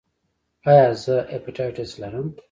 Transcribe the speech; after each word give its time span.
ایا 0.71 0.87
زه 1.03 1.15
هیپاټایټس 1.33 1.91
لرم؟ 2.01 2.27